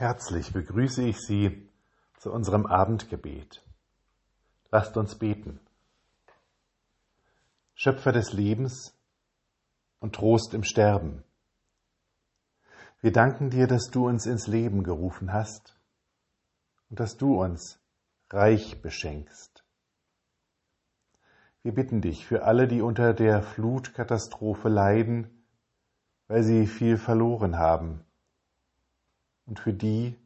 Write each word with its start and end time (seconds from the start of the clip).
Herzlich 0.00 0.54
begrüße 0.54 1.02
ich 1.02 1.18
Sie 1.18 1.68
zu 2.16 2.32
unserem 2.32 2.64
Abendgebet. 2.64 3.62
Lasst 4.70 4.96
uns 4.96 5.16
beten. 5.16 5.60
Schöpfer 7.74 8.10
des 8.10 8.32
Lebens 8.32 8.98
und 9.98 10.14
Trost 10.14 10.54
im 10.54 10.64
Sterben. 10.64 11.22
Wir 13.02 13.12
danken 13.12 13.50
dir, 13.50 13.66
dass 13.66 13.90
du 13.90 14.08
uns 14.08 14.24
ins 14.24 14.46
Leben 14.46 14.84
gerufen 14.84 15.34
hast 15.34 15.76
und 16.88 16.98
dass 16.98 17.18
du 17.18 17.38
uns 17.38 17.78
reich 18.30 18.80
beschenkst. 18.80 19.62
Wir 21.62 21.74
bitten 21.74 22.00
dich 22.00 22.24
für 22.24 22.44
alle, 22.44 22.68
die 22.68 22.80
unter 22.80 23.12
der 23.12 23.42
Flutkatastrophe 23.42 24.70
leiden, 24.70 25.44
weil 26.26 26.42
sie 26.42 26.66
viel 26.66 26.96
verloren 26.96 27.58
haben 27.58 28.06
und 29.50 29.58
für 29.58 29.74
die, 29.74 30.16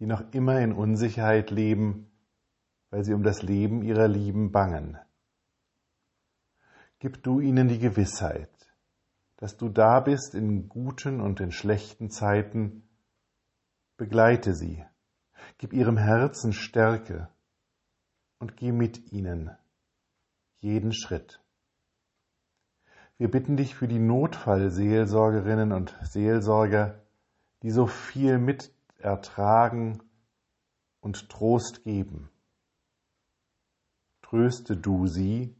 die 0.00 0.06
noch 0.06 0.32
immer 0.32 0.60
in 0.60 0.72
Unsicherheit 0.72 1.50
leben, 1.52 2.10
weil 2.90 3.04
sie 3.04 3.14
um 3.14 3.22
das 3.22 3.42
Leben 3.42 3.82
ihrer 3.82 4.08
Lieben 4.08 4.50
bangen. 4.50 4.98
Gib 6.98 7.22
du 7.22 7.38
ihnen 7.38 7.68
die 7.68 7.78
Gewissheit, 7.78 8.50
dass 9.36 9.56
du 9.56 9.68
da 9.68 10.00
bist 10.00 10.34
in 10.34 10.68
guten 10.68 11.20
und 11.20 11.38
in 11.38 11.52
schlechten 11.52 12.10
Zeiten, 12.10 12.82
begleite 13.96 14.54
sie, 14.54 14.84
gib 15.58 15.72
ihrem 15.72 15.96
Herzen 15.96 16.52
Stärke 16.52 17.28
und 18.40 18.56
geh 18.56 18.72
mit 18.72 19.12
ihnen 19.12 19.56
jeden 20.58 20.92
Schritt. 20.92 21.40
Wir 23.18 23.30
bitten 23.30 23.56
dich 23.56 23.76
für 23.76 23.86
die 23.86 24.00
Notfallseelsorgerinnen 24.00 25.72
und 25.72 25.96
Seelsorger, 26.02 27.04
die 27.62 27.70
so 27.70 27.86
viel 27.86 28.38
mit 28.38 28.72
ertragen 28.98 30.02
und 31.00 31.28
Trost 31.28 31.84
geben. 31.84 32.30
Tröste 34.22 34.76
du 34.76 35.06
sie, 35.06 35.56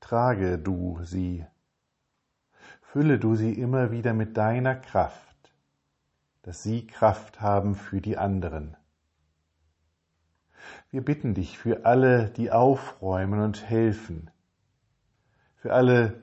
trage 0.00 0.58
du 0.58 1.00
sie, 1.02 1.44
fülle 2.80 3.18
du 3.18 3.34
sie 3.34 3.52
immer 3.52 3.90
wieder 3.90 4.14
mit 4.14 4.36
deiner 4.36 4.76
Kraft, 4.76 5.52
dass 6.42 6.62
sie 6.62 6.86
Kraft 6.86 7.40
haben 7.40 7.74
für 7.74 8.00
die 8.00 8.16
anderen. 8.16 8.76
Wir 10.90 11.04
bitten 11.04 11.34
dich 11.34 11.58
für 11.58 11.84
alle, 11.84 12.30
die 12.30 12.50
aufräumen 12.50 13.40
und 13.40 13.68
helfen, 13.68 14.30
für 15.56 15.72
alle, 15.72 16.22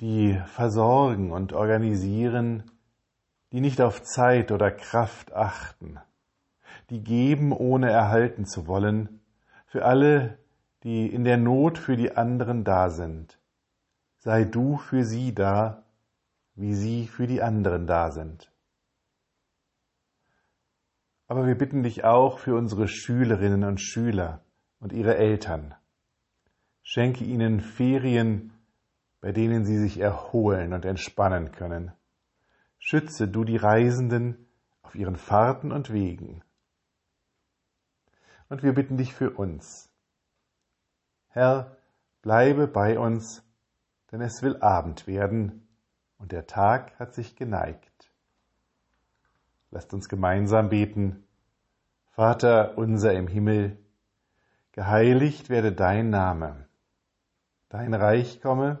die 0.00 0.40
versorgen 0.46 1.32
und 1.32 1.52
organisieren, 1.52 2.70
die 3.52 3.60
nicht 3.60 3.80
auf 3.80 4.02
Zeit 4.02 4.52
oder 4.52 4.70
Kraft 4.70 5.32
achten, 5.32 5.98
die 6.90 7.02
geben, 7.02 7.52
ohne 7.52 7.90
erhalten 7.90 8.44
zu 8.44 8.66
wollen, 8.66 9.20
für 9.66 9.84
alle, 9.84 10.38
die 10.82 11.06
in 11.06 11.24
der 11.24 11.36
Not 11.36 11.78
für 11.78 11.96
die 11.96 12.16
anderen 12.16 12.64
da 12.64 12.90
sind. 12.90 13.38
Sei 14.18 14.44
du 14.44 14.76
für 14.76 15.04
sie 15.04 15.34
da, 15.34 15.84
wie 16.54 16.74
sie 16.74 17.06
für 17.06 17.26
die 17.26 17.42
anderen 17.42 17.86
da 17.86 18.10
sind. 18.10 18.50
Aber 21.26 21.46
wir 21.46 21.56
bitten 21.56 21.82
dich 21.82 22.04
auch 22.04 22.38
für 22.38 22.56
unsere 22.56 22.88
Schülerinnen 22.88 23.64
und 23.64 23.80
Schüler 23.80 24.40
und 24.80 24.92
ihre 24.92 25.16
Eltern. 25.16 25.74
Schenke 26.82 27.24
ihnen 27.24 27.60
Ferien, 27.60 28.52
bei 29.20 29.32
denen 29.32 29.64
sie 29.66 29.78
sich 29.78 29.98
erholen 29.98 30.72
und 30.72 30.84
entspannen 30.84 31.52
können 31.52 31.92
schütze 32.78 33.28
du 33.28 33.44
die 33.44 33.56
Reisenden 33.56 34.46
auf 34.82 34.94
ihren 34.94 35.16
Fahrten 35.16 35.72
und 35.72 35.92
Wegen. 35.92 36.42
Und 38.48 38.62
wir 38.62 38.72
bitten 38.72 38.96
dich 38.96 39.14
für 39.14 39.30
uns. 39.30 39.90
Herr, 41.28 41.76
bleibe 42.22 42.66
bei 42.66 42.98
uns, 42.98 43.44
denn 44.10 44.20
es 44.20 44.42
will 44.42 44.56
Abend 44.58 45.06
werden 45.06 45.68
und 46.16 46.32
der 46.32 46.46
Tag 46.46 46.98
hat 46.98 47.14
sich 47.14 47.36
geneigt. 47.36 48.10
Lasst 49.70 49.92
uns 49.92 50.08
gemeinsam 50.08 50.70
beten. 50.70 51.24
Vater 52.06 52.78
unser 52.78 53.12
im 53.12 53.28
Himmel, 53.28 53.78
geheiligt 54.72 55.50
werde 55.50 55.72
dein 55.72 56.10
Name, 56.10 56.66
dein 57.68 57.94
Reich 57.94 58.40
komme, 58.40 58.80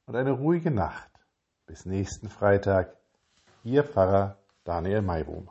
und 0.05 0.17
eine 0.17 0.33
ruhige 0.33 0.71
Nacht. 0.71 1.11
Bis 1.65 1.87
nächsten 1.87 2.29
Freitag. 2.29 2.95
Ihr 3.63 3.85
Pfarrer 3.85 4.37
Daniel 4.65 5.01
Maibohm. 5.01 5.49